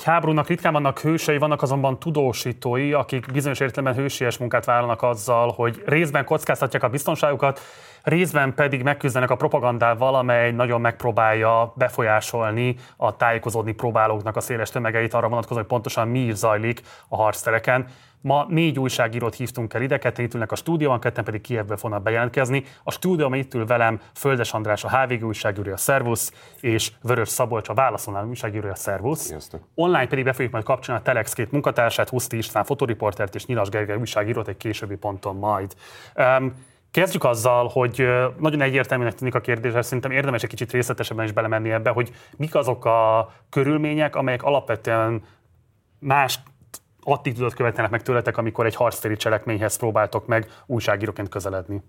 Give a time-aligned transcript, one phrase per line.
[0.00, 5.52] Egy háborúnak ritkán vannak hősei, vannak azonban tudósítói, akik bizonyos értelemben hősies munkát vállalnak azzal,
[5.52, 7.60] hogy részben kockáztatják a biztonságukat,
[8.02, 15.14] részben pedig megküzdenek a propagandával, amely nagyon megpróbálja befolyásolni a tájékozódni próbálóknak a széles tömegeit
[15.14, 17.86] arra vonatkozóan, hogy pontosan mi is zajlik a harctereken.
[18.20, 22.02] Ma négy újságírót hívtunk el ide, ketten itt ülnek a stúdióban, ketten pedig Kievből fognak
[22.02, 22.64] bejelentkezni.
[22.82, 27.74] A stúdióban itt ül velem Földes András, a HVG újságírója, Szervusz, és Vörös Szabolcs, a
[27.74, 29.20] Válaszolnál újságírója, Szervusz.
[29.20, 29.60] Sziasztok.
[29.74, 33.68] Online pedig be fogjuk majd kapcsolni a Telex két munkatársát, Huszti István fotoriportert és Nyilas
[33.68, 35.74] Gergely újságírót egy későbbi ponton majd.
[36.14, 38.06] Um, Kezdjük azzal, hogy
[38.38, 42.54] nagyon egyértelműnek tűnik a kérdés, szerintem érdemes egy kicsit részletesebben is belemenni ebbe, hogy mik
[42.54, 45.22] azok a körülmények, amelyek alapvetően
[45.98, 46.40] más
[47.02, 51.82] attitűdöt követelnek meg tőletek, amikor egy harctéri cselekményhez próbáltok meg újságíróként közeledni?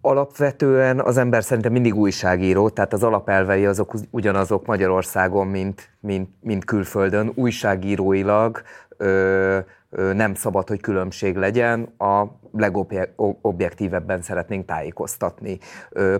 [0.00, 6.64] Alapvetően az ember szerintem mindig újságíró, tehát az alapelvei azok ugyanazok Magyarországon, mint, mint, mint
[6.64, 7.32] külföldön.
[7.34, 8.62] Újságíróilag
[8.96, 9.58] ö,
[9.90, 12.24] ö, nem szabad, hogy különbség legyen a
[12.56, 15.58] legobjektívebben szeretnénk tájékoztatni.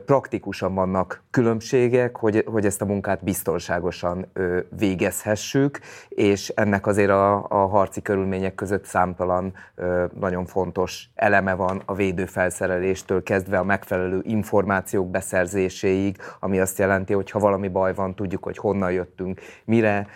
[0.06, 4.26] Praktikusan vannak különbségek, hogy, hogy ezt a munkát biztonságosan
[4.78, 9.52] végezhessük, és ennek azért a, a harci körülmények között számtalan
[10.20, 17.30] nagyon fontos eleme van a védőfelszereléstől kezdve a megfelelő információk beszerzéséig, ami azt jelenti, hogy
[17.30, 20.06] ha valami baj van, tudjuk, hogy honnan jöttünk, mire,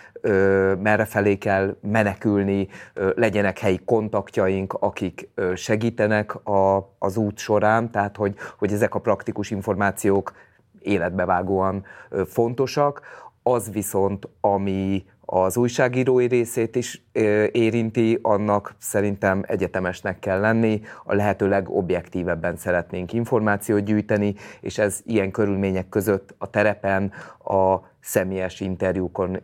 [0.79, 2.67] merre felé kell menekülni,
[3.15, 8.99] legyenek helyi kontaktjaink, akik segítenek, segítenek a, az út során, tehát hogy, hogy ezek a
[8.99, 10.33] praktikus információk
[10.79, 11.85] életbevágóan
[12.25, 13.01] fontosak.
[13.43, 17.03] Az viszont, ami az újságírói részét is
[17.51, 25.31] érinti, annak szerintem egyetemesnek kell lenni, a lehető legobjektívebben szeretnénk információt gyűjteni, és ez ilyen
[25.31, 27.11] körülmények között a terepen,
[27.43, 29.37] a személyes interjúkon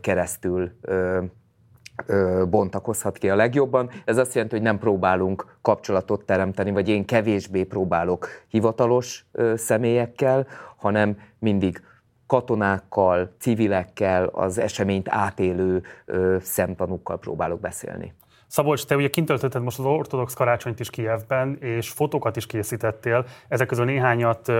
[0.00, 0.70] keresztül
[2.48, 3.90] bontakozhat ki a legjobban.
[4.04, 9.24] Ez azt jelenti, hogy nem próbálunk kapcsolatot teremteni, vagy én kevésbé próbálok hivatalos
[9.54, 11.82] személyekkel, hanem mindig
[12.26, 15.82] katonákkal, civilekkel, az eseményt átélő
[16.40, 18.12] szemtanúkkal próbálok beszélni.
[18.50, 23.26] Szabolcs, te ugye kint töltötted most az ortodox karácsonyt is Kievben, és fotókat is készítettél.
[23.48, 24.52] Ezek közül néhányat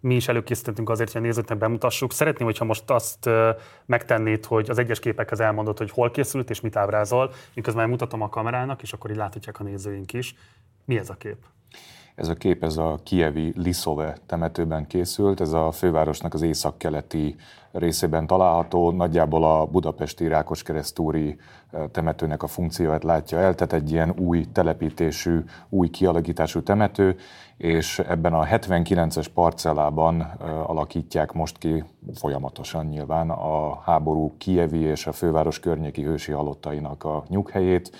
[0.00, 2.12] mi is előkészítettünk azért, hogy a nézőknek bemutassuk.
[2.12, 3.30] Szeretném, hogyha most azt
[3.86, 8.28] megtennéd, hogy az egyes képekhez elmondod, hogy hol készült és mit ábrázol, miközben mutatom a
[8.28, 10.34] kamerának, és akkor így láthatják a nézőink is.
[10.84, 11.36] Mi ez a kép?
[12.14, 17.36] Ez a kép ez a kievi Liszove temetőben készült, ez a fővárosnak az északkeleti
[17.74, 21.36] részében található, nagyjából a budapesti Rákoskeresztúri
[21.90, 27.16] temetőnek a funkcióját látja el, tehát egy ilyen új telepítésű, új kialakítású temető,
[27.56, 30.20] és ebben a 79-es parcellában
[30.66, 37.24] alakítják most ki folyamatosan nyilván a háború kievi és a főváros környéki hősi halottainak a
[37.28, 37.90] nyughelyét.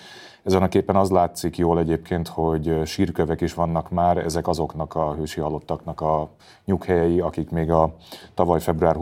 [0.43, 5.15] Ezen a képen az látszik jól egyébként, hogy sírkövek is vannak már, ezek azoknak a
[5.15, 6.31] hősi halottaknak a
[6.65, 7.95] nyughelyei, akik még a
[8.35, 8.97] tavaly február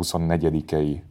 [0.67, 1.03] 24-i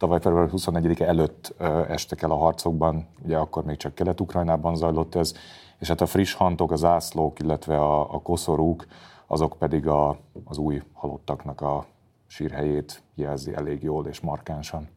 [0.00, 1.54] tavaly február 24-e előtt
[1.88, 5.34] estek el a harcokban, ugye akkor még csak Kelet-Ukrajnában zajlott ez,
[5.78, 8.86] és hát a friss hantok, az ászlók, illetve a, a koszorúk,
[9.26, 11.84] azok pedig a, az új halottaknak a
[12.26, 14.88] sírhelyét jelzi elég jól és markánsan.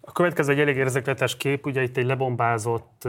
[0.00, 3.08] A következő egy elég érzékletes kép, ugye itt egy lebombázott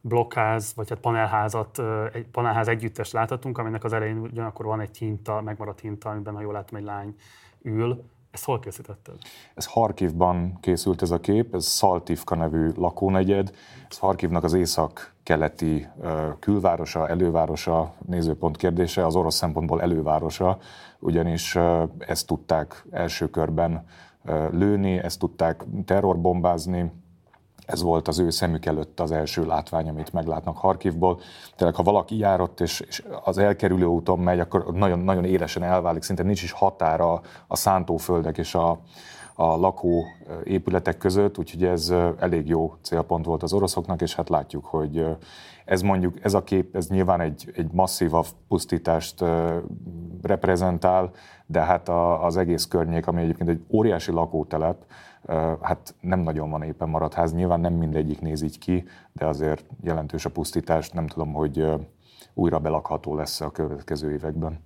[0.00, 1.82] blokkház, vagy hát panelházat,
[2.12, 6.40] egy panelház együttest láthatunk, aminek az elején ugyanakkor van egy hinta, megmaradt hinta, amiben, ha
[6.40, 7.14] jól látom, egy lány
[7.62, 8.04] ül.
[8.36, 9.14] Ezt hol készítetted?
[9.54, 13.52] Ez Harkivban készült ez a kép, ez Szaltivka nevű lakónegyed.
[13.90, 15.88] Ez Harkivnak az észak-keleti
[16.38, 20.58] külvárosa, elővárosa, nézőpont kérdése, az orosz szempontból elővárosa,
[20.98, 21.56] ugyanis
[21.98, 23.86] ezt tudták első körben
[24.50, 26.92] lőni, ezt tudták terrorbombázni,
[27.66, 31.20] ez volt az ő szemük előtt az első látvány, amit meglátnak Harkivból.
[31.56, 36.02] Tényleg, ha valaki járott és, és az elkerülő úton megy, akkor nagyon, nagyon élesen elválik,
[36.02, 38.80] szinte nincs is határa a szántóföldek és a,
[39.34, 40.04] a lakó
[40.44, 45.06] épületek között, úgyhogy ez elég jó célpont volt az oroszoknak, és hát látjuk, hogy
[45.64, 49.24] ez mondjuk, ez a kép, ez nyilván egy, egy masszívabb pusztítást
[50.22, 51.10] reprezentál,
[51.46, 54.84] de hát a, az egész környék, ami egyébként egy óriási lakótelep,
[55.60, 57.34] hát nem nagyon van éppen maradt ház.
[57.34, 60.90] Nyilván nem mindegyik néz így ki, de azért jelentős a pusztítás.
[60.90, 61.64] Nem tudom, hogy
[62.34, 64.64] újra belakható lesz a következő években.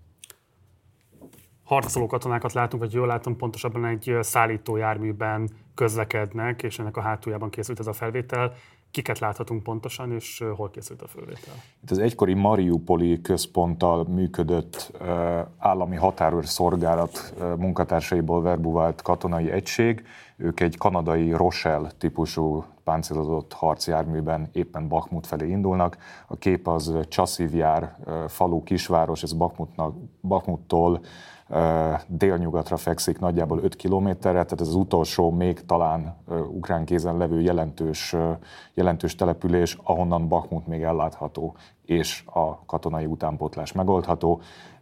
[1.71, 7.79] Harcoló katonákat látunk, vagy jól látom, pontosabban egy szállítójárműben közlekednek, és ennek a hátuljában készült
[7.79, 8.53] ez a felvétel.
[8.91, 11.55] Kiket láthatunk pontosan, és hol készült a fölvétel?
[11.83, 14.93] Itt az egykori Mariupoli központtal működött
[15.59, 20.05] állami határőr szolgálat munkatársaiból verbuvált katonai egység.
[20.37, 25.97] Ők egy kanadai Rochelle típusú páncélozott harcjárműben éppen Bakmut felé indulnak.
[26.27, 27.97] A kép az Csaszivjár
[28.29, 31.01] falu kisváros, ez Bakmutnak, Bakmuttól
[32.07, 36.17] délnyugatra fekszik nagyjából 5 kilométerre, tehát ez az utolsó, még talán
[36.49, 38.17] ukrán kézen levő jelentős,
[38.75, 44.41] jelentős település, ahonnan Bakmut még ellátható, és a katonai utánpótlás megoldható.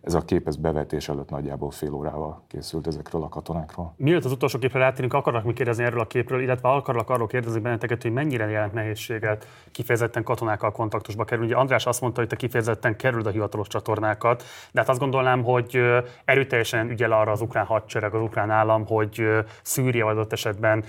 [0.08, 3.94] Ez a kép ez bevetés előtt nagyjából fél órával készült ezekről a katonákról.
[3.96, 7.60] Mielőtt az utolsó képre rátérünk, akarnak mi kérdezni erről a képről, illetve akarlak arról kérdezni
[7.60, 11.50] benneteket, hogy mennyire jelent nehézséget kifejezetten katonákkal kontaktusba kerülni.
[11.50, 15.42] Ugye András azt mondta, hogy te kifejezetten kerüled a hivatalos csatornákat, de hát azt gondolnám,
[15.42, 15.80] hogy
[16.24, 19.22] erőteljesen ügyel arra az ukrán hadsereg, az ukrán állam, hogy
[19.62, 20.84] Szűria adott esetben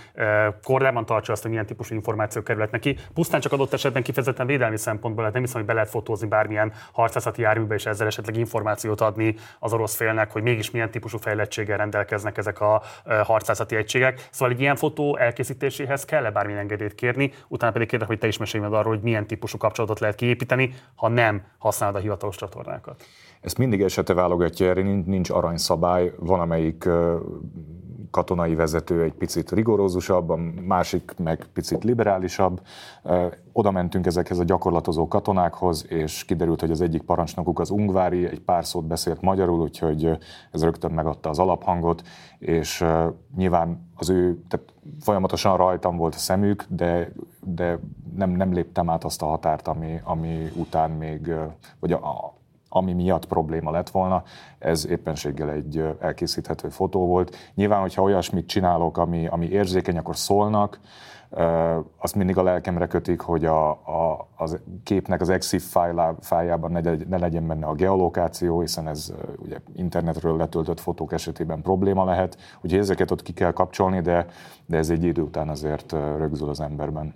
[0.64, 2.98] kordában tartsa azt, hogy milyen típusú információk kerülhetnek ki.
[3.14, 6.74] Pusztán csak adott esetben kifejezetten védelmi szempontból, hát nem hiszem, hogy be lehet fotózni bármilyen
[6.92, 11.78] harcászati járműbe, és ezzel esetleg információt adni az orosz félnek, hogy mégis milyen típusú fejlettséggel
[11.78, 12.82] rendelkeznek ezek a
[13.24, 14.28] harcászati egységek.
[14.32, 18.38] Szóval egy ilyen fotó elkészítéséhez kell-e bármilyen engedélyt kérni, utána pedig kérdek, hogy te is
[18.38, 23.04] mesélj meg arról, hogy milyen típusú kapcsolatot lehet kiépíteni, ha nem használod a hivatalos csatornákat.
[23.42, 26.90] Ezt mindig esete válogatja, erre nincs aranyszabály, van amelyik
[28.12, 32.62] katonai vezető egy picit rigorózusabb, a másik meg picit liberálisabb.
[33.60, 38.40] Oda mentünk ezekhez a gyakorlatozó katonákhoz, és kiderült, hogy az egyik parancsnokuk az ungvári, egy
[38.40, 40.18] pár szót beszélt magyarul, úgyhogy
[40.52, 42.02] ez rögtön megadta az alaphangot,
[42.38, 42.86] és
[43.36, 47.12] nyilván az ő, tehát folyamatosan rajtam volt a szemük, de,
[47.44, 47.80] de
[48.16, 51.34] nem, nem léptem át azt a határt, ami, ami után még,
[51.80, 52.39] vagy a,
[52.70, 54.24] ami miatt probléma lett volna,
[54.60, 57.36] ez éppenséggel egy elkészíthető fotó volt.
[57.56, 60.80] Nyilván, hogyha olyasmit csinálok, ami, ami érzékeny, akkor szólnak,
[61.98, 64.50] azt mindig a lelkemre kötik, hogy a, a, a
[64.84, 65.76] képnek az EXIF
[66.20, 72.06] fájlában ne, ne legyen benne a geolokáció, hiszen ez ugye internetről letöltött fotók esetében probléma
[72.06, 74.26] lehet, úgyhogy ezeket ott ki kell kapcsolni, de,
[74.66, 77.14] de ez egy idő után azért rögzül az emberben.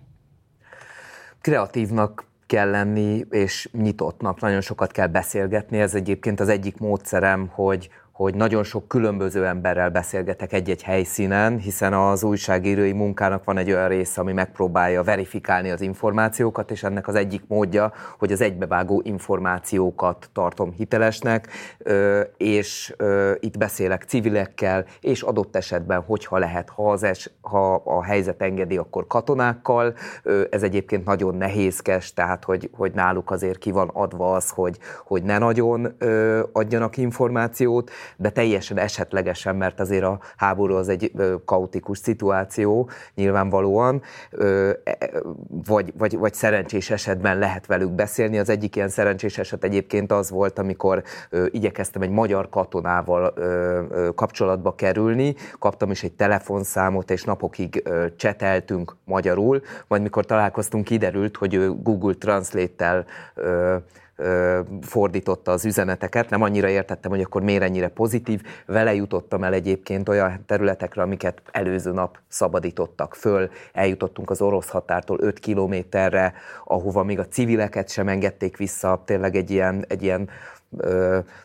[1.41, 5.79] Kreatívnak kell lenni, és nyitottnak, nagyon sokat kell beszélgetni.
[5.79, 11.93] Ez egyébként az egyik módszerem, hogy, hogy nagyon sok különböző emberrel beszélgetek egy-egy helyszínen, hiszen
[11.93, 17.15] az újságírói munkának van egy olyan része, ami megpróbálja verifikálni az információkat, és ennek az
[17.15, 21.47] egyik módja, hogy az egybevágó információkat tartom hitelesnek,
[22.37, 22.95] és
[23.39, 28.77] itt beszélek civilekkel, és adott esetben, hogyha lehet, ha, az es, ha a helyzet engedi,
[28.77, 29.93] akkor katonákkal.
[30.49, 35.23] Ez egyébként nagyon nehézkes, tehát hogy, hogy náluk azért ki van adva az, hogy, hogy
[35.23, 35.97] ne nagyon
[36.51, 41.11] adjanak információt, de teljesen esetlegesen, mert azért a háború az egy
[41.45, 44.01] kaotikus szituáció nyilvánvalóan,
[44.39, 44.77] e,
[45.65, 48.39] vagy, vagy, vagy szerencsés esetben lehet velük beszélni.
[48.39, 51.03] Az egyik ilyen szerencsés eset egyébként az volt, amikor
[51.49, 53.33] igyekeztem egy magyar katonával
[54.15, 57.83] kapcsolatba kerülni, kaptam is egy telefonszámot, és napokig
[58.15, 63.05] cseteltünk magyarul, majd mikor találkoztunk, kiderült, hogy ő Google Translate-tel
[64.81, 68.41] fordította az üzeneteket, nem annyira értettem, hogy akkor miért ennyire pozitív.
[68.65, 73.49] Vele jutottam el egyébként olyan területekre, amiket előző nap szabadítottak föl.
[73.73, 76.33] Eljutottunk az orosz határtól 5 kilométerre,
[76.65, 79.01] ahova még a civileket sem engedték vissza.
[79.05, 80.29] Tényleg egy ilyen, egy ilyen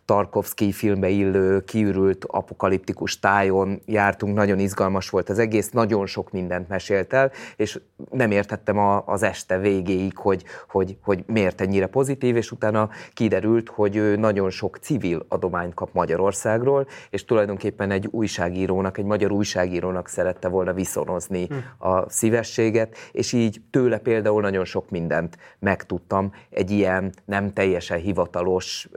[0.04, 6.68] Tarkovsky filmbe illő, kiürült apokaliptikus tájon jártunk, nagyon izgalmas volt az egész, nagyon sok mindent
[6.68, 7.80] mesélt el, és
[8.10, 13.68] nem értettem a, az este végéig, hogy, hogy, hogy miért ennyire pozitív, és utána kiderült,
[13.68, 20.08] hogy ő nagyon sok civil adományt kap Magyarországról, és tulajdonképpen egy újságírónak, egy magyar újságírónak
[20.08, 21.88] szerette volna viszonozni hm.
[21.88, 28.88] a szívességet, és így tőle például nagyon sok mindent megtudtam egy ilyen nem teljesen hivatalos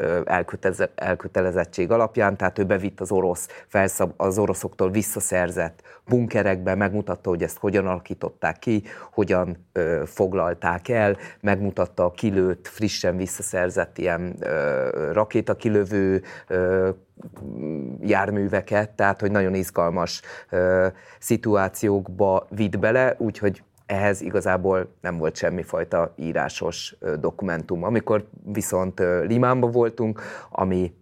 [0.96, 7.58] elkötelezettség alapján, tehát ő bevitt az orosz, felszab, az oroszoktól visszaszerzett bunkerekbe, megmutatta, hogy ezt
[7.58, 16.22] hogyan alakították ki, hogyan ö, foglalták el, megmutatta a kilőtt, frissen visszaszerzett ilyen ö, rakétakilövő
[16.48, 16.90] ö,
[18.00, 20.88] járműveket, tehát hogy nagyon izgalmas ö,
[21.20, 27.84] szituációkba vitt bele, úgyhogy ehhez igazából nem volt semmifajta írásos dokumentum.
[27.84, 30.94] Amikor viszont Limánban voltunk, ami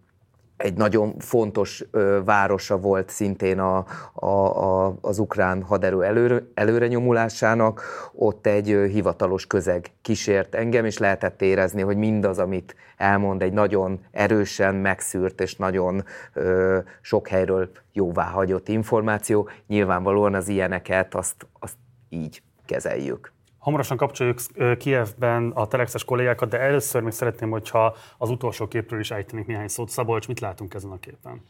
[0.58, 6.88] egy nagyon fontos ö, városa volt szintén a, a, a, az ukrán haderő előre, előre
[6.88, 7.82] nyomulásának.
[8.14, 13.54] Ott egy ö, hivatalos közeg kísért engem, és lehetett érezni, hogy mindaz, amit elmond, egy
[13.54, 16.04] nagyon erősen megszűrt és nagyon
[16.34, 19.50] ö, sok helyről jóváhagyott információ.
[19.68, 21.78] Nyilvánvalóan az ilyeneket azt, azt
[22.10, 23.34] így kezeljük.
[23.58, 24.40] Hamarosan kapcsoljuk
[24.78, 29.68] Kievben a telexes kollégákat, de először még szeretném, hogyha az utolsó képről is ejtenék néhány
[29.68, 29.90] szót.
[29.90, 31.42] Szabolcs, mit látunk ezen a képen?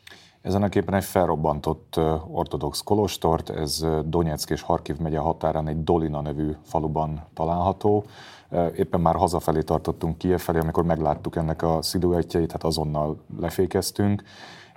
[0.42, 6.22] Ezen a képen egy felrobbantott ortodox kolostort, ez Donetsk és Harkiv megye határán egy Dolina
[6.22, 8.06] nevű faluban található.
[8.76, 14.24] Éppen már hazafelé tartottunk Kiev felé, amikor megláttuk ennek a sziluettjeit, hát azonnal lefékeztünk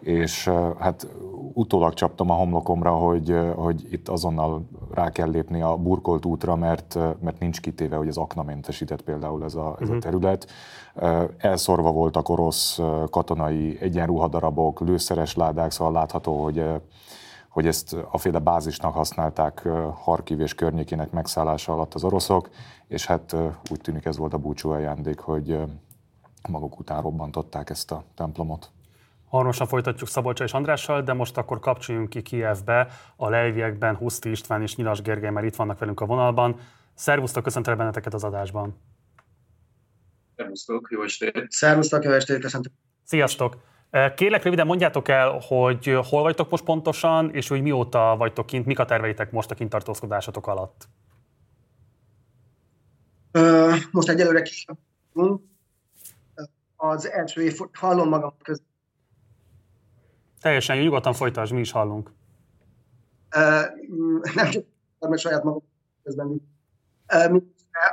[0.02, 1.06] és hát
[1.52, 6.99] utólag csaptam a homlokomra, hogy, hogy itt azonnal rá kell lépni a burkolt útra, mert,
[7.21, 10.00] mert nincs kitéve, hogy az aknamentesített például ez a, ez a mhm.
[10.00, 10.50] terület.
[11.38, 12.80] Elszorva voltak orosz
[13.11, 16.64] katonai egyenruhadarabok, lőszeres ládák, szóval látható, hogy
[17.49, 22.50] hogy ezt a féle bázisnak használták Harkiv és környékének megszállása alatt az oroszok,
[22.88, 23.37] és hát
[23.71, 25.59] úgy tűnik ez volt a búcsú ajándék, hogy
[26.49, 28.71] maguk után robbantották ezt a templomot.
[29.33, 32.89] Hamarosan folytatjuk Szabolcsa és Andrással, de most akkor kapcsoljunk ki Kievbe.
[33.17, 36.61] A Lejviekben Huszti István és Nyilas Gergely már itt vannak velünk a vonalban.
[36.95, 38.77] Szervusztok, köszöntelek benneteket az adásban.
[40.37, 41.47] Szervusztok, jó estét.
[41.49, 42.73] Szervusztok, jó estét, köszöntök.
[43.05, 43.57] Sziasztok.
[44.15, 48.79] Kérlek röviden mondjátok el, hogy hol vagytok most pontosan, és hogy mióta vagytok kint, mik
[48.79, 50.89] a terveitek most a kintartózkodásatok alatt?
[53.91, 54.67] Most egyelőre kis
[56.77, 58.71] az első év, hallom magam közben
[60.43, 62.11] Teljesen nyugodtan folytasd, mi is hallunk.
[63.37, 63.63] Uh,
[64.35, 64.65] nem csak
[64.99, 65.63] mert saját magam
[66.03, 66.27] közben.
[67.13, 67.43] Uh,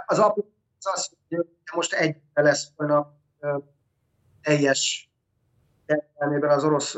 [0.06, 0.42] az apu
[0.80, 3.64] az az, hogy most egy lesz a uh,
[4.42, 5.10] teljes
[5.86, 6.98] értelmében az orosz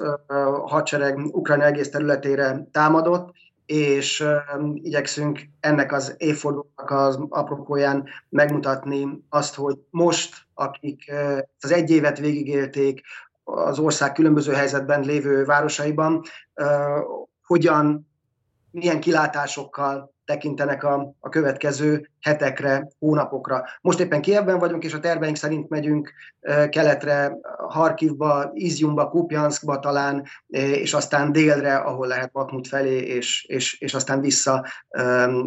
[0.65, 3.33] hadsereg Ukrajna egész területére támadott,
[3.65, 4.25] és
[4.73, 11.11] igyekszünk ennek az évfordulónak az apropóján megmutatni azt, hogy most, akik
[11.59, 13.01] az egy évet végigélték,
[13.43, 16.21] az ország különböző helyzetben lévő városaiban,
[17.41, 18.09] hogyan,
[18.71, 23.63] milyen kilátásokkal tekintenek a, a következő hetekre, hónapokra.
[23.81, 26.13] Most éppen Kievben vagyunk, és a terveink szerint megyünk
[26.69, 33.93] keletre, Harkivba, Izjumba, Kupjanskba talán, és aztán délre, ahol lehet Bakmut felé, és, és, és
[33.93, 34.65] aztán vissza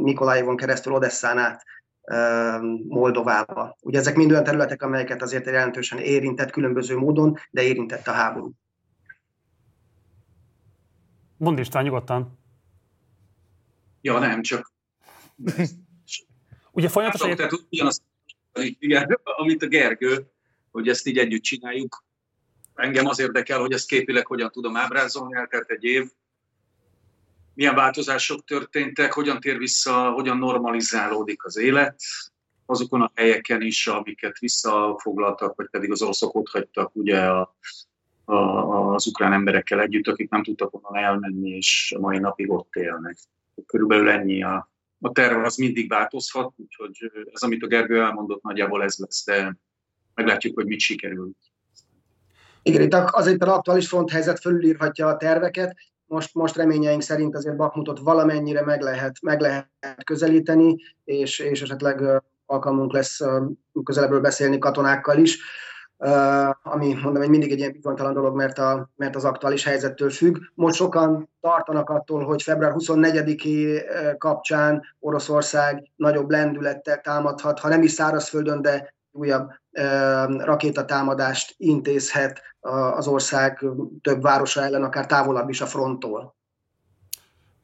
[0.02, 1.62] Mikolajevon keresztül Odesszán át.
[2.88, 3.76] Moldovába.
[3.80, 8.52] Ugye ezek mind olyan területek, amelyeket azért jelentősen érintett különböző módon, de érintett a háború.
[11.36, 12.38] Mondd István, nyugodtan.
[14.00, 14.72] Ja, nem, csak...
[16.70, 17.28] Ugye folyamatosan...
[17.28, 18.02] Hát, tehát ugyanazt,
[18.78, 20.26] igen, amit a Gergő,
[20.70, 22.04] hogy ezt így együtt csináljuk.
[22.74, 26.10] Engem az érdekel, hogy ezt képileg hogyan tudom ábrázolni, eltelt egy év,
[27.54, 32.00] milyen változások történtek, hogyan tér vissza, hogyan normalizálódik az élet,
[32.66, 37.56] azokon a helyeken is, amiket visszafoglaltak, vagy pedig az oroszok ott hagytak ugye a,
[38.24, 38.34] a,
[38.94, 43.16] az ukrán emberekkel együtt, akik nem tudtak onnan elmenni, és a mai napig ott élnek.
[43.66, 44.70] Körülbelül ennyi a,
[45.00, 49.56] a terv, az mindig változhat, úgyhogy ez, amit a Gergő elmondott, nagyjából ez lesz, de
[50.14, 51.30] meglátjuk, hogy mit sikerül.
[52.62, 55.76] Igen, itt az aktuális front helyzet fölülírhatja a terveket,
[56.14, 59.68] most, most reményeink szerint azért Bakmutot valamennyire meg lehet, meg lehet
[60.04, 63.20] közelíteni, és, és esetleg alkalmunk lesz
[63.84, 65.38] közelebbről beszélni katonákkal is,
[66.62, 70.36] ami mondom, hogy mindig egy ilyen bizonytalan dolog, mert, a, mert az aktuális helyzettől függ.
[70.54, 73.82] Most sokan tartanak attól, hogy február 24-i
[74.18, 79.50] kapcsán Oroszország nagyobb lendülettel támadhat, ha nem is szárazföldön, de újabb
[80.38, 82.42] rakétatámadást intézhet
[82.96, 83.64] az ország
[84.00, 86.34] több városa ellen, akár távolabb is a fronttól.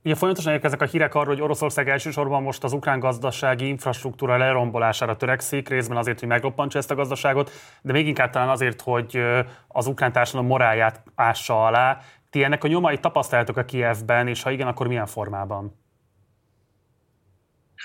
[0.04, 5.16] Ugye folyamatosan érkeznek a hírek arról, hogy Oroszország elsősorban most az ukrán gazdasági infrastruktúra lerombolására
[5.16, 7.50] törekszik, részben azért, hogy megroppantsa ezt a gazdaságot,
[7.82, 9.22] de még inkább talán azért, hogy
[9.68, 11.98] az ukrán társadalom morálját ássa alá.
[12.30, 15.78] Ti ennek a nyomai tapasztaltok a Kievben, és ha igen, akkor milyen formában?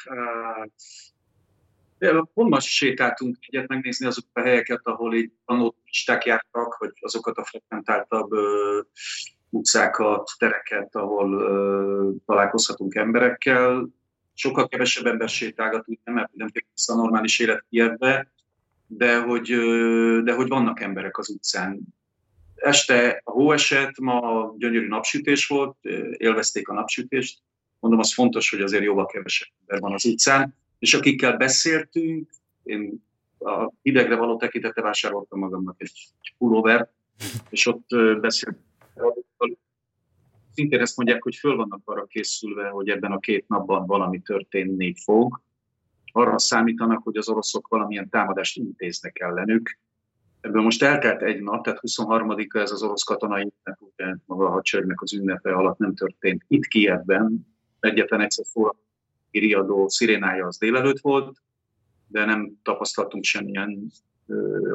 [0.05, 0.71] Hát,
[2.33, 7.45] Pont most sétáltunk egyet megnézni azokat a helyeket, ahol így tanulóisták jártak, vagy azokat a
[7.45, 8.31] frekventáltabb
[9.49, 13.89] utcákat, tereket, ahol ö, találkozhatunk emberekkel.
[14.33, 18.31] Sokkal kevesebb ember sétálgat, úgy nem, mert nem vissza a normális élet Kievbe,
[18.87, 21.79] de hogy, ö, de hogy vannak emberek az utcán.
[22.55, 25.77] Este a hó esett, ma gyönyörű napsütés volt,
[26.17, 27.39] élvezték a napsütést.
[27.79, 32.29] Mondom, az fontos, hogy azért jóval kevesebb ember van az utcán és akikkel beszéltünk,
[32.63, 33.03] én
[33.39, 36.89] a hidegre való tekintete vásároltam magamnak egy pulóver,
[37.49, 37.87] és ott
[38.21, 38.57] beszél.
[40.53, 44.93] Szintén ezt mondják, hogy föl vannak arra készülve, hogy ebben a két napban valami történni
[45.03, 45.41] fog.
[46.11, 49.77] Arra számítanak, hogy az oroszok valamilyen támadást intéznek ellenük.
[50.41, 53.51] Ebből most eltelt egy nap, tehát 23-a ez az orosz katonai
[53.95, 56.43] ünnep, maga a hadseregnek az ünnepe alatt nem történt.
[56.47, 57.47] Itt Kievben
[57.79, 58.75] egyetlen egyszer szól
[59.39, 61.37] riadó szirénája az délelőtt volt,
[62.07, 63.91] de nem tapasztaltunk semmilyen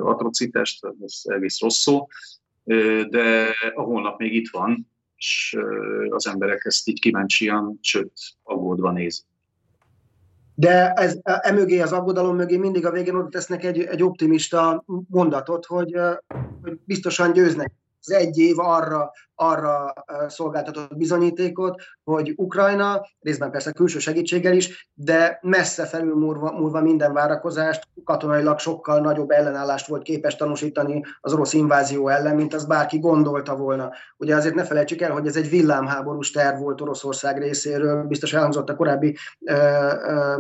[0.03, 2.07] atrocitást, ez egész rossz szó,
[3.09, 5.57] de a holnap még itt van, és
[6.09, 8.13] az emberek ezt így kíváncsian, sőt,
[8.43, 9.25] aggódva nézik.
[10.55, 15.67] De ez, emögé, az aggodalom mögé mindig a végén oda tesznek egy, egy optimista mondatot,
[15.67, 15.97] hogy,
[16.63, 19.93] hogy biztosan győznek az egy év arra, arra
[20.29, 27.89] szolgáltatott bizonyítékot, hogy Ukrajna, részben persze külső segítséggel is, de messze felül múlva, minden várakozást,
[28.05, 33.57] katonailag sokkal nagyobb ellenállást volt képes tanúsítani az orosz invázió ellen, mint az bárki gondolta
[33.57, 33.91] volna.
[34.17, 38.69] Ugye azért ne felejtsük el, hogy ez egy villámháborús terv volt Oroszország részéről, biztos elhangzott
[38.69, 40.35] a korábbi ö, ö,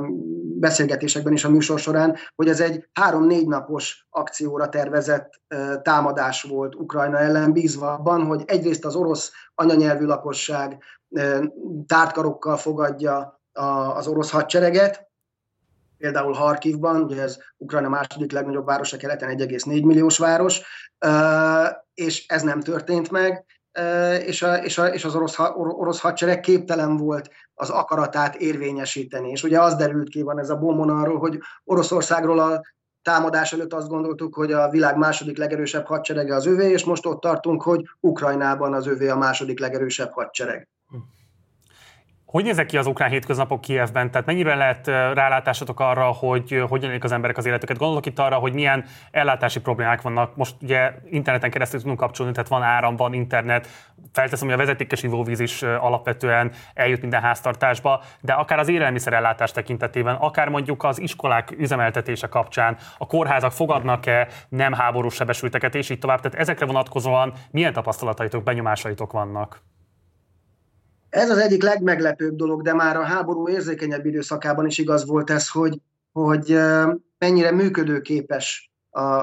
[0.58, 6.74] beszélgetésekben is a műsor során, hogy ez egy három-négy napos akcióra tervezett ö, támadás volt
[6.74, 10.82] Ukrajna ellen, bízva abban, hogy egyrészt az orosz anyanyelvű lakosság
[11.86, 13.40] tártkarokkal fogadja
[13.94, 15.08] az orosz hadsereget,
[15.98, 20.60] például Harkivban, ugye ez Ukrajna második legnagyobb városa keleten, 1,4 milliós város,
[21.94, 23.44] és ez nem történt meg,
[24.24, 29.30] és, a, és, a, és az orosz, orosz hadsereg képtelen volt az akaratát érvényesíteni.
[29.30, 32.62] És ugye az derült ki, van ez a bombon arról, hogy Oroszországról a
[33.02, 37.20] támadás előtt azt gondoltuk, hogy a világ második legerősebb hadserege az övé, és most ott
[37.20, 40.68] tartunk, hogy Ukrajnában az övé a második legerősebb hadsereg.
[42.30, 44.10] Hogy nézek ki az ukrán hétköznapok Kievben?
[44.10, 47.78] Tehát mennyire lehet rálátásotok arra, hogy hogyan élik az emberek az életüket?
[47.78, 50.36] Gondolok itt arra, hogy milyen ellátási problémák vannak.
[50.36, 53.68] Most ugye interneten keresztül tudunk kapcsolni, tehát van áram, van internet.
[54.12, 60.14] Felteszem, hogy a vezetékes ivóvíz is alapvetően eljut minden háztartásba, de akár az élelmiszerellátás tekintetében,
[60.14, 66.20] akár mondjuk az iskolák üzemeltetése kapcsán, a kórházak fogadnak-e nem háborús sebesülteket, és így tovább.
[66.20, 69.62] Tehát ezekre vonatkozóan milyen tapasztalataitok, benyomásaitok vannak?
[71.10, 75.48] Ez az egyik legmeglepőbb dolog, de már a háború érzékenyebb időszakában is igaz volt ez,
[75.48, 75.80] hogy,
[76.12, 76.58] hogy
[77.18, 78.70] mennyire működőképes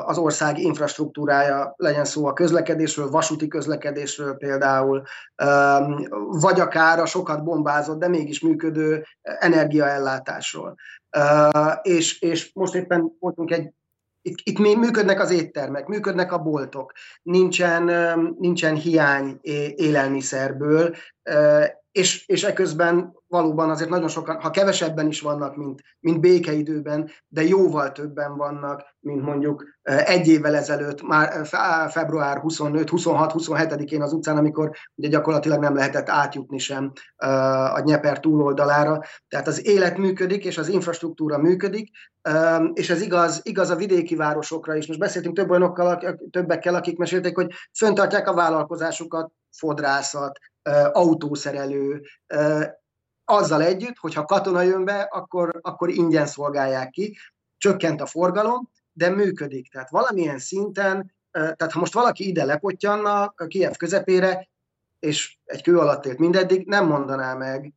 [0.06, 5.04] az ország infrastruktúrája, legyen szó a közlekedésről, vasúti közlekedésről például,
[6.30, 10.76] vagy akár a sokat bombázott, de mégis működő energiaellátásról.
[11.82, 13.72] És, és most éppen voltunk egy
[14.28, 16.92] itt, itt működnek az éttermek, működnek a boltok,
[17.24, 17.84] nincsen,
[18.40, 19.40] nincsen hiány
[19.76, 20.96] élelmiszerből,
[21.98, 27.44] és, és eközben valóban azért nagyon sokan, ha kevesebben is vannak, mint, mint békeidőben, de
[27.44, 31.46] jóval többen vannak, mint mondjuk egy évvel ezelőtt, már
[31.90, 36.92] február 25-26-27-én az utcán, amikor ugye gyakorlatilag nem lehetett átjutni sem
[37.74, 39.02] a Nyeper túloldalára.
[39.28, 41.90] Tehát az élet működik, és az infrastruktúra működik,
[42.74, 44.88] és ez igaz, igaz a vidéki városokra is.
[44.88, 50.40] Most beszéltünk több olyanokkal, többekkel, akik mesélték, hogy föntartják a vállalkozásukat, fodrászat,
[50.92, 52.02] autószerelő,
[53.26, 57.18] azzal együtt, hogyha katona jön be, akkor, akkor ingyen szolgálják ki,
[57.58, 59.72] csökkent a forgalom, de működik.
[59.72, 64.50] Tehát valamilyen szinten, tehát ha most valaki ide lepottyanna a Kiev közepére,
[65.00, 67.74] és egy kő alatt élt mindeddig, nem mondaná meg,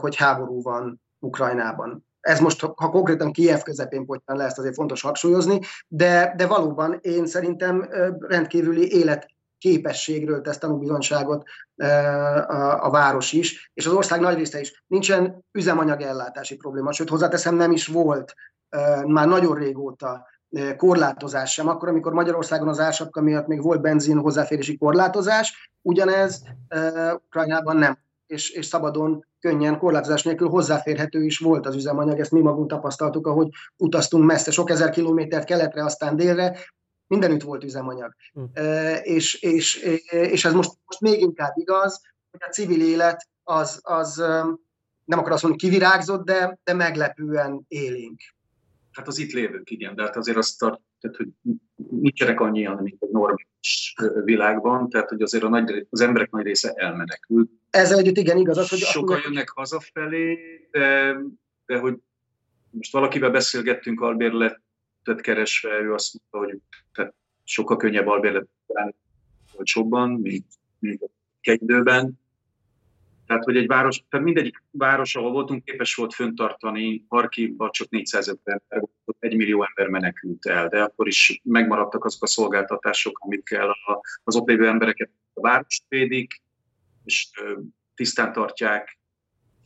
[0.00, 2.06] hogy háború van Ukrajnában.
[2.20, 6.98] Ez most, ha konkrétan Kiev közepén potyan le, ezt azért fontos hangsúlyozni, de, de valóban
[7.00, 7.88] én szerintem
[8.18, 11.42] rendkívüli élet képességről tesz tanúbizonyságot
[11.76, 14.84] a, a város is, és az ország nagy része is.
[14.86, 18.34] Nincsen üzemanyagellátási probléma, sőt hozzáteszem nem is volt
[19.06, 20.26] már nagyon régóta
[20.76, 21.68] korlátozás sem.
[21.68, 26.42] Akkor, amikor Magyarországon az ársapka miatt még volt benzin hozzáférési korlátozás, ugyanez
[27.26, 27.98] Ukrajnában nem.
[28.26, 32.18] És, és szabadon, könnyen, korlátozás nélkül hozzáférhető is volt az üzemanyag.
[32.18, 36.58] Ezt mi magunk tapasztaltuk, ahogy utaztunk messze, sok ezer kilométert keletre, aztán délre,
[37.10, 38.14] mindenütt volt üzemanyag.
[38.52, 39.76] E, és, és,
[40.10, 44.16] és ez most, most még inkább igaz, hogy a civil élet az, az
[45.04, 48.20] nem akar azt mondani kivirágzott, de, de meglepően élénk.
[48.92, 51.28] Hát az itt lévők, igen, de hát azért azt tart, tehát, hogy
[51.90, 53.94] nincsenek annyian, mint a normális
[54.24, 57.50] világban, tehát hogy azért a nagy, az emberek nagy része elmenekült.
[57.70, 58.78] Ezzel együtt igen, igaz az, hogy...
[58.78, 59.30] Sokan akkor...
[59.30, 60.38] jönnek hazafelé,
[60.70, 61.16] de,
[61.66, 61.96] de hogy
[62.70, 64.60] most valakivel beszélgettünk albérlet
[65.10, 66.60] albérletet keresve, ő azt mondta, hogy
[66.92, 68.94] tehát sokkal könnyebb albérletet találni
[69.52, 70.46] olcsóbban, mint,
[70.78, 71.02] mint
[71.40, 72.18] egy időben.
[73.26, 78.62] Tehát, hogy egy város, tehát mindegyik város, ahol voltunk, képes volt föntartani, Harkivban csak 450
[78.68, 83.76] ember, egy millió ember menekült el, de akkor is megmaradtak azok a szolgáltatások, amikkel
[84.24, 86.42] az ott lévő embereket a város védik,
[87.04, 87.30] és
[87.94, 88.98] tisztán tartják.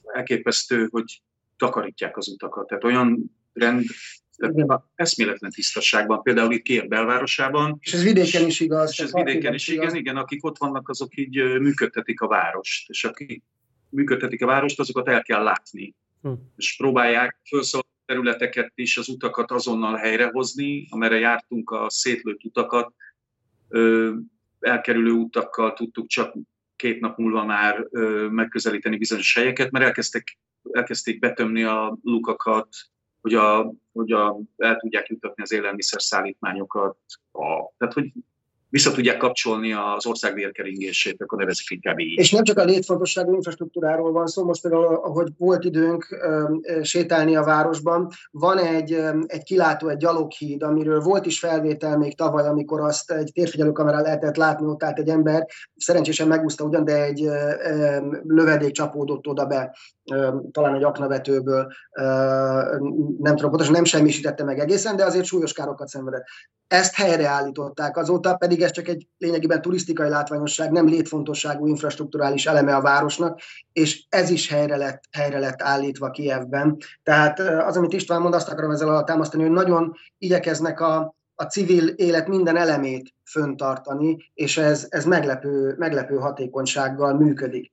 [0.02, 1.22] Elképesztő, hogy
[1.56, 2.66] takarítják az utakat.
[2.66, 3.84] Tehát olyan rend,
[4.94, 7.78] eszméletlen tisztaságban, például itt Kiev belvárosában.
[7.80, 8.90] És ez vidéken is igaz.
[8.90, 13.04] És ez vidéken is igaz, igen, akik ott vannak, azok így működtetik a várost, és
[13.04, 13.42] akik
[13.88, 15.94] működtetik a várost, azokat el kell látni.
[16.22, 16.32] Hm.
[16.56, 22.94] És próbálják felszólítani területeket is, az utakat azonnal helyrehozni, amerre jártunk a szétlőtt utakat,
[24.60, 26.34] elkerülő utakkal tudtuk csak
[26.76, 27.86] két nap múlva már
[28.30, 30.38] megközelíteni bizonyos helyeket, mert elkezdtek,
[30.72, 32.68] elkezdték betömni a lukakat,
[33.24, 36.96] hogy, a, hogy a, el tudják jutatni az élelmiszer szállítmányokat.
[37.32, 37.46] A,
[37.78, 38.12] tehát, hogy
[38.68, 42.18] vissza tudják kapcsolni az ország vérkeringését, akkor nevezik inkább így.
[42.18, 46.18] És nem csak a létfontosságú infrastruktúráról van szó, most például, ahogy volt időnk
[46.82, 48.92] sétálni a városban, van egy,
[49.26, 54.36] egy kilátó, egy gyaloghíd, amiről volt is felvétel még tavaly, amikor azt egy térfigyelőkamerán lehetett
[54.36, 57.28] látni, ott állt egy ember, szerencsésen megúszta ugyan, de egy
[58.22, 59.76] lövedék csapódott oda be,
[60.50, 61.72] talán egy aknavetőből,
[63.18, 66.24] nem tudom pontosan, nem semmisítette meg egészen, de azért súlyos károkat szenvedett.
[66.68, 72.80] Ezt helyreállították, azóta pedig ez csak egy lényegében turisztikai látványosság, nem létfontosságú infrastruktúrális eleme a
[72.80, 73.40] városnak,
[73.72, 76.76] és ez is helyre lett, helyre lett állítva Kievben.
[77.02, 81.44] Tehát az, amit István mond, azt akarom ezzel alatt támasztani, hogy nagyon igyekeznek a, a
[81.44, 87.72] civil élet minden elemét föntartani, és ez, ez meglepő, meglepő hatékonysággal működik.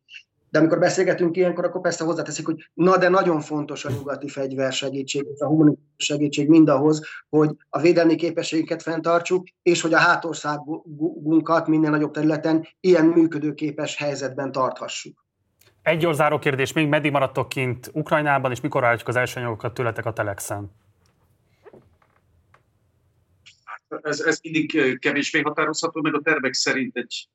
[0.52, 5.26] De amikor beszélgetünk ilyenkor, akkor persze hozzáteszik, hogy na de nagyon fontos a nyugati fegyversegítség,
[5.38, 12.12] a humanitárius segítség mindahhoz, hogy a védelmi képességünket fenntartsuk, és hogy a hátországunkat minden nagyobb
[12.12, 15.26] területen ilyen működőképes helyzetben tarthassuk.
[15.82, 19.74] Egy gyors záró kérdés, még meddig maradtok kint Ukrajnában, és mikor állítjuk az első anyagokat
[19.74, 20.72] tőletek a Telexen?
[24.02, 27.28] Ez, ez mindig kevésbé határozható, meg a tervek szerint egy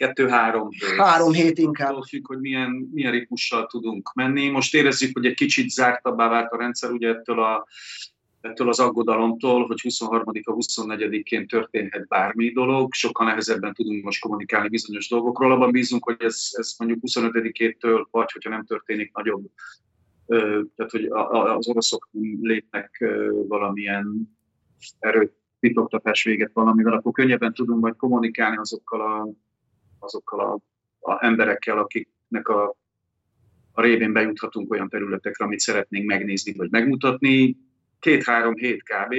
[0.00, 0.96] kettő-három hét.
[0.96, 1.90] Három hét inkább.
[1.90, 4.48] Attól függ, hogy milyen, milyen ritmussal tudunk menni.
[4.48, 7.66] Most érezzük, hogy egy kicsit zártabbá vált a rendszer, ugye ettől, a,
[8.40, 15.08] ettől az aggodalomtól, hogy 23-a, 24-én történhet bármi dolog, sokkal nehezebben tudunk most kommunikálni bizonyos
[15.08, 15.52] dolgokról.
[15.52, 19.44] Abban bízunk, hogy ez, ez mondjuk 25-től, vagy hogyha nem történik nagyobb,
[20.76, 21.04] tehát hogy
[21.56, 22.08] az oroszok
[22.40, 23.04] lépnek
[23.48, 24.36] valamilyen
[24.98, 29.28] erőt, titoktatás véget valamivel, akkor könnyebben tudunk majd kommunikálni azokkal a
[30.00, 30.62] azokkal
[31.00, 32.76] a, emberekkel, akiknek a,
[33.72, 37.56] a révén bejuthatunk olyan területekre, amit szeretnénk megnézni vagy megmutatni.
[37.98, 39.14] Két-három hét kb.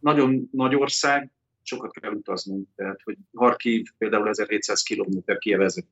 [0.00, 1.30] Nagyon nagy ország,
[1.62, 2.68] sokat kell utaznunk.
[2.76, 5.86] Tehát, hogy Harkiv például 1700 km kievezett.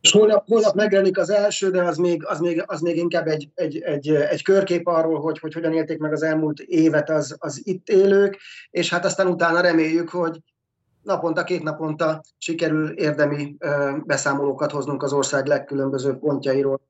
[0.00, 3.48] És holnap, holnap megjelenik az első, de az még, az még, az még inkább egy,
[3.54, 7.60] egy, egy, egy körkép arról, hogy, hogy hogyan élték meg az elmúlt évet az, az
[7.64, 8.38] itt élők,
[8.70, 10.38] és hát aztán utána reméljük, hogy
[11.02, 13.56] naponta, két naponta sikerül érdemi
[14.04, 16.80] beszámolókat hoznunk az ország legkülönbözőbb pontjairól.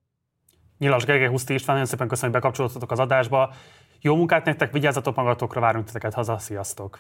[0.79, 3.55] Nyilas Gergely Huszti István, nagyon szépen köszönöm, hogy bekapcsolódtatok az adásba.
[4.01, 6.99] Jó munkát nektek, vigyázzatok magatokra, várunk titeket haza, sziasztok!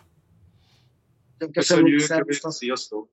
[1.53, 2.01] Köszönjük,
[2.39, 3.09] sziasztok!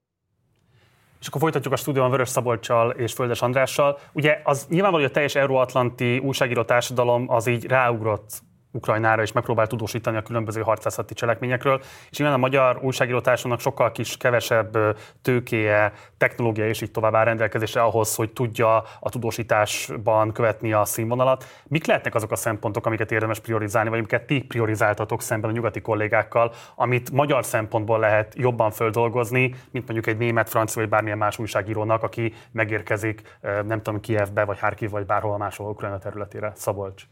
[1.19, 3.99] És akkor folytatjuk a stúdióban Vörös Szabolcsal és Földes Andrással.
[4.11, 9.67] Ugye az nyilvánvaló, hogy a teljes euróatlanti újságíró társadalom az így ráugrott Ukrajnára, és megpróbál
[9.67, 11.81] tudósítani a különböző harcászati cselekményekről.
[12.09, 14.77] És nyilván a magyar újságírótársunknak sokkal kis, kevesebb
[15.21, 21.45] tőkéje, technológia és így tovább áll rendelkezésre ahhoz, hogy tudja a tudósításban követni a színvonalat.
[21.67, 25.81] Mik lehetnek azok a szempontok, amiket érdemes priorizálni, vagy amiket ti priorizáltatok szemben a nyugati
[25.81, 31.39] kollégákkal, amit magyar szempontból lehet jobban földolgozni, mint mondjuk egy német, francia vagy bármilyen más
[31.39, 36.51] újságírónak, aki megérkezik, nem tudom, Kievbe, vagy Harkiv, vagy bárhol máshol Ukrajna területére.
[36.55, 37.03] Szabolcs.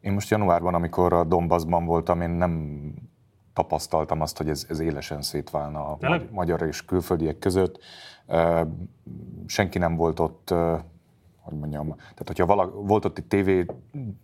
[0.00, 2.84] Én most januárban, amikor a Donbassban voltam, én nem
[3.52, 6.32] tapasztaltam azt, hogy ez, ez élesen szétválna a Tényleg?
[6.32, 7.78] magyar és külföldiek között.
[9.46, 10.54] Senki nem volt ott,
[11.40, 13.66] hogy mondjam, tehát hogyha vala, volt ott egy tévé,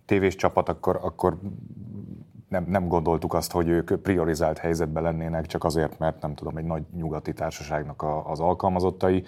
[0.05, 1.39] tévés csapat, akkor, akkor
[2.49, 6.65] nem, nem gondoltuk azt, hogy ők priorizált helyzetben lennének, csak azért, mert nem tudom, egy
[6.65, 9.25] nagy nyugati társaságnak a, az alkalmazottai.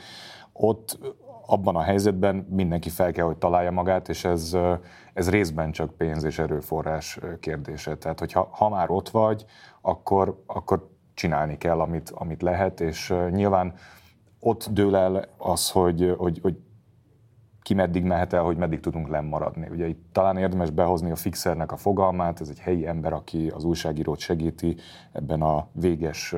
[0.53, 0.99] Ott
[1.47, 4.57] abban a helyzetben mindenki fel kell, hogy találja magát, és ez,
[5.15, 7.97] ez részben csak pénz és erőforrás kérdése.
[7.97, 9.45] Tehát, hogyha ha már ott vagy,
[9.81, 13.75] akkor, akkor csinálni kell, amit, amit lehet, és nyilván
[14.41, 16.57] ott dől el az, hogy, hogy, hogy
[17.63, 19.69] ki meddig mehet el, hogy meddig tudunk lemaradni.
[19.71, 23.65] Ugye itt talán érdemes behozni a fixernek a fogalmát, ez egy helyi ember, aki az
[23.65, 24.77] újságírót segíti
[25.13, 26.35] ebben a véges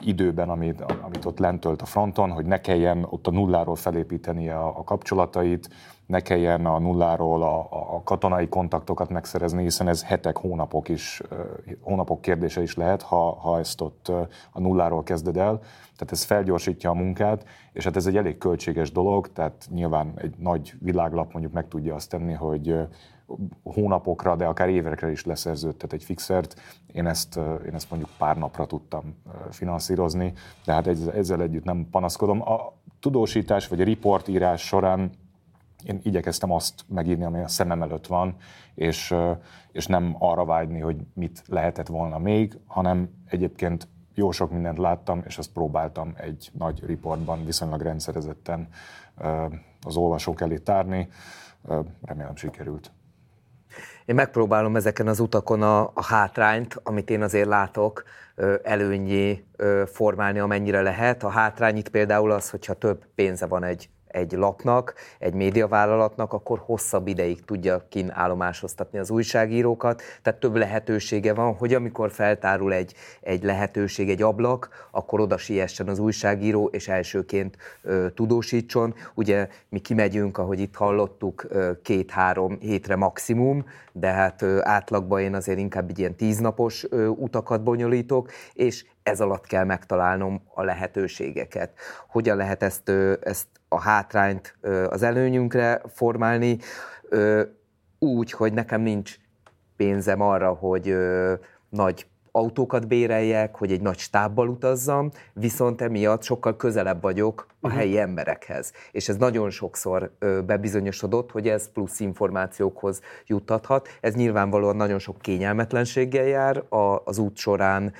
[0.00, 4.78] időben, amit, amit ott lentölt a fronton, hogy ne kelljen ott a nulláról felépíteni a,
[4.78, 5.68] a kapcsolatait,
[6.06, 7.58] ne kelljen a nulláról a,
[7.96, 11.22] a katonai kontaktokat megszerezni, hiszen ez hetek, hónapok is,
[11.80, 14.08] hónapok kérdése is lehet, ha, ha ezt ott
[14.52, 15.58] a nulláról kezded el.
[15.96, 20.34] Tehát ez felgyorsítja a munkát, és hát ez egy elég költséges dolog, tehát nyilván egy
[20.38, 22.76] nagy világlap mondjuk meg tudja azt tenni, hogy
[23.62, 26.60] hónapokra, de akár évekre is leszerződtet egy fixert.
[26.92, 27.36] Én ezt,
[27.66, 29.14] én ezt mondjuk pár napra tudtam
[29.50, 30.32] finanszírozni,
[30.64, 32.42] de hát ezzel együtt nem panaszkodom.
[32.42, 35.10] A tudósítás vagy a riportírás során
[35.84, 38.36] én igyekeztem azt megírni, ami a szemem előtt van,
[38.74, 39.14] és,
[39.72, 45.22] és nem arra vágyni, hogy mit lehetett volna még, hanem egyébként jó sok mindent láttam,
[45.26, 48.68] és azt próbáltam egy nagy riportban viszonylag rendszerezetten
[49.82, 51.08] az olvasók elé tárni.
[52.02, 52.92] Remélem sikerült.
[54.08, 58.02] Én megpróbálom ezeken az utakon a, a hátrányt, amit én azért látok,
[58.62, 59.44] előnyé
[59.86, 61.22] formálni, amennyire lehet.
[61.22, 66.62] A hátrány itt például az, hogyha több pénze van egy egy lapnak, egy médiavállalatnak, akkor
[66.64, 72.94] hosszabb ideig tudja kin állomásoztatni az újságírókat, tehát több lehetősége van, hogy amikor feltárul egy,
[73.20, 78.94] egy lehetőség, egy ablak, akkor oda siessen az újságíró, és elsőként ö, tudósítson.
[79.14, 81.46] Ugye mi kimegyünk, ahogy itt hallottuk,
[81.82, 87.62] két-három hétre maximum, de hát ö, átlagban én azért inkább egy ilyen tíznapos ö, utakat
[87.62, 91.70] bonyolítok, és ez alatt kell megtalálnom a lehetőségeket.
[92.08, 92.88] Hogyan lehet ezt,
[93.20, 96.58] ezt a hátrányt az előnyünkre formálni,
[97.98, 99.16] úgy, hogy nekem nincs
[99.76, 100.96] pénzem arra, hogy
[101.68, 107.76] nagy autókat béreljek, hogy egy nagy stábbal utazzam, viszont emiatt sokkal közelebb vagyok a mhm.
[107.76, 108.72] helyi emberekhez.
[108.92, 110.12] És ez nagyon sokszor
[110.46, 113.88] bebizonyosodott, hogy ez plusz információkhoz juttathat.
[114.00, 116.64] Ez nyilvánvalóan nagyon sok kényelmetlenséggel jár
[117.04, 117.92] az út során,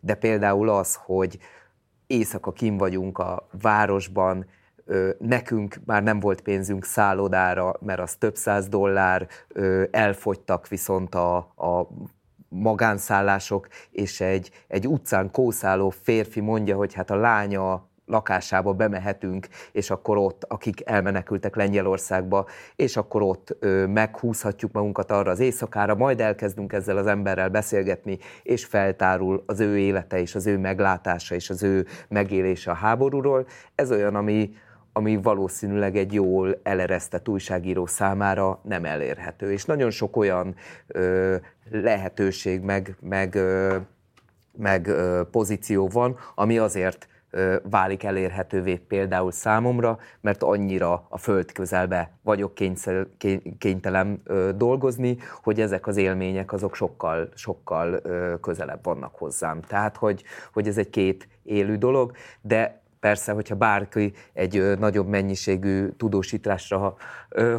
[0.00, 1.38] de például az, hogy
[2.06, 4.46] éjszaka kim vagyunk a városban,
[5.18, 9.28] nekünk már nem volt pénzünk szállodára, mert az több száz dollár,
[9.90, 11.88] elfogytak viszont a, a
[12.48, 19.90] magánszállások, és egy, egy utcán kószáló férfi mondja, hogy hát a lánya lakásába bemehetünk, és
[19.90, 26.20] akkor ott, akik elmenekültek Lengyelországba, és akkor ott ö, meghúzhatjuk magunkat arra az éjszakára, majd
[26.20, 31.50] elkezdünk ezzel az emberrel beszélgetni, és feltárul az ő élete, és az ő meglátása, és
[31.50, 33.46] az ő megélése a háborúról.
[33.74, 34.50] Ez olyan, ami,
[35.00, 39.52] ami valószínűleg egy jól eleresztett újságíró számára nem elérhető.
[39.52, 40.54] És nagyon sok olyan
[40.86, 41.36] ö,
[41.70, 43.76] lehetőség, meg, meg, ö,
[44.56, 47.08] meg ö, pozíció van, ami azért
[47.62, 53.06] válik elérhetővé például számomra, mert annyira a föld közelbe vagyok kényszer,
[53.58, 54.22] kénytelen
[54.56, 58.02] dolgozni, hogy ezek az élmények azok sokkal, sokkal
[58.40, 59.60] közelebb vannak hozzám.
[59.60, 65.88] Tehát, hogy, hogy ez egy két élő dolog, de Persze, hogyha bárki egy nagyobb mennyiségű
[65.88, 66.96] tudósításra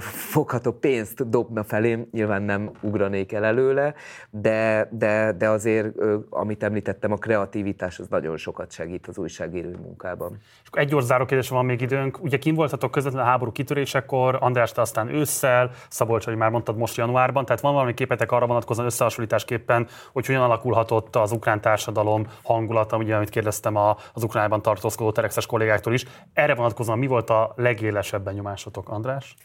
[0.01, 3.93] fogható pénzt dobna felém, nyilván nem ugranék el előle,
[4.29, 5.95] de, de, de azért,
[6.29, 10.37] amit említettem, a kreativitás az nagyon sokat segít az újságírói munkában.
[10.63, 12.23] És egy gyors záró kérdés van még időnk.
[12.23, 16.77] Ugye kim voltatok közvetlenül a háború kitörésekor, András, te aztán ősszel, Szabolcs, hogy már mondtad
[16.77, 22.27] most januárban, tehát van valami képetek arra vonatkozóan összehasonlításképpen, hogy hogyan alakulhatott az ukrán társadalom
[22.43, 23.75] hangulata, ugye, amit kérdeztem
[24.13, 26.05] az ukránban tartózkodó telexes kollégáktól is.
[26.33, 29.35] Erre vonatkozóan mi volt a legélesebb benyomásotok, András?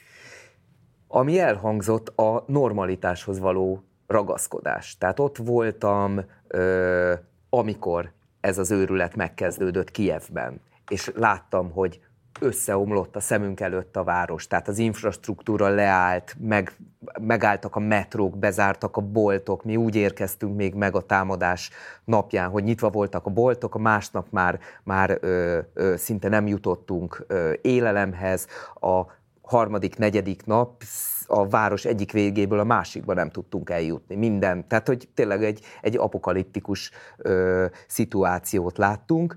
[1.09, 4.99] ami elhangzott a normalitáshoz való ragaszkodás.
[4.99, 7.13] Tehát ott voltam, ö,
[7.51, 12.01] amikor ez az őrület megkezdődött Kijevben, és láttam, hogy
[12.41, 16.73] összeomlott a szemünk előtt a város, tehát az infrastruktúra leállt, meg,
[17.21, 21.71] megálltak a metrók, bezártak a boltok, mi úgy érkeztünk még meg a támadás
[22.05, 27.25] napján, hogy nyitva voltak a boltok, a másnap már, már ö, ö, szinte nem jutottunk
[27.27, 29.03] ö, élelemhez, a
[29.43, 30.83] harmadik, negyedik nap
[31.27, 34.15] a város egyik végéből a másikba nem tudtunk eljutni.
[34.15, 34.69] Minden.
[34.69, 39.37] Tehát, hogy tényleg egy, egy apokaliptikus ö, szituációt láttunk,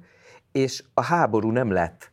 [0.51, 2.11] és a háború nem lett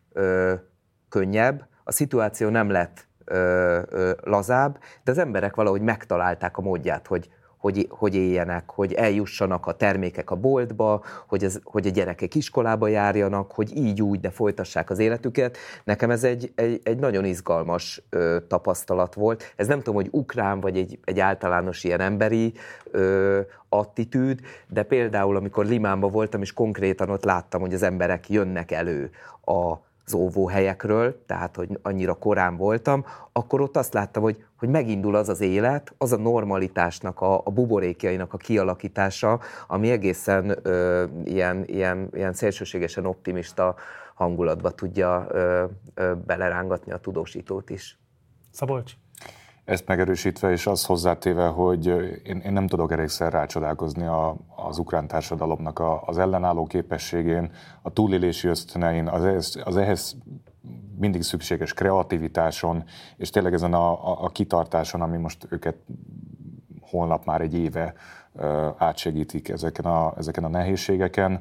[1.16, 7.06] könnyebb, a szituáció nem lett ö, ö, lazább, de az emberek valahogy megtalálták a módját,
[7.06, 12.34] hogy hogy, hogy éljenek, hogy eljussanak a termékek a boltba, hogy, ez, hogy a gyerekek
[12.34, 15.56] iskolába járjanak, hogy így úgy, de folytassák az életüket.
[15.84, 19.52] Nekem ez egy, egy, egy nagyon izgalmas ö, tapasztalat volt.
[19.56, 22.52] Ez nem tudom, hogy ukrán, vagy egy, egy általános ilyen emberi
[22.90, 28.70] ö, attitűd, de például amikor Limánban voltam, és konkrétan ott láttam, hogy az emberek jönnek
[28.70, 29.10] elő
[29.44, 35.14] a az óvóhelyekről, tehát hogy annyira korán voltam, akkor ott azt láttam, hogy, hogy megindul
[35.14, 41.64] az az élet, az a normalitásnak, a, a buborékjainak a kialakítása, ami egészen ö, ilyen,
[41.66, 43.74] ilyen, ilyen szélsőségesen optimista
[44.14, 45.64] hangulatba tudja ö,
[45.94, 47.98] ö, belerángatni a tudósítót is.
[48.50, 48.92] Szabolcs?
[49.66, 51.86] Ezt megerősítve, és az hozzátéve, hogy
[52.24, 57.50] én, én nem tudok elégszer rácsodálkozni a, az ukrán társadalomnak a, az ellenálló képességén,
[57.82, 60.16] a túlélési ösztönein, az ehhez, az ehhez
[60.98, 62.84] mindig szükséges kreativitáson,
[63.16, 65.76] és tényleg ezen a, a, a kitartáson, ami most őket
[66.80, 67.94] holnap már egy éve
[68.76, 71.40] átsegítik ezeken a, ezeken a nehézségeken.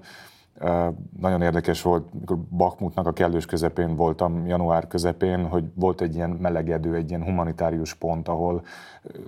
[1.19, 6.29] Nagyon érdekes volt, mikor Bakmutnak a kellős közepén voltam, január közepén, hogy volt egy ilyen
[6.29, 8.63] melegedő, egy ilyen humanitárius pont, ahol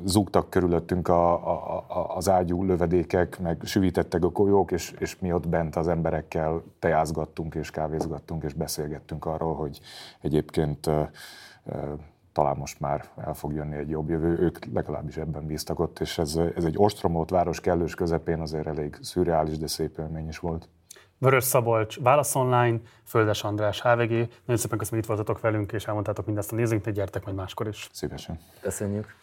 [0.03, 5.33] zúgtak körülöttünk a, a, a, az ágyú lövedékek, meg süvítettek a kolyók, és, és mi
[5.33, 9.79] ott bent az emberekkel teázgattunk, és kávézgattunk, és beszélgettünk arról, hogy
[10.21, 10.89] egyébként
[12.31, 14.37] talán most már el fog jönni egy jobb jövő.
[14.39, 18.97] Ők legalábbis ebben bíztak ott, és ez, ez egy ostromolt város kellős közepén azért elég
[19.01, 20.69] szürreális, de szép élmény is volt.
[21.17, 24.09] Vörös Szabolcs, Válasz Online, Földes András, HVG.
[24.09, 27.67] Nagyon szépen köszönöm, hogy itt voltatok velünk, és elmondtátok mindezt a nézőinknek, gyertek majd máskor
[27.67, 27.89] is.
[27.91, 28.39] Szívesen.
[28.61, 29.15] Köszönjük.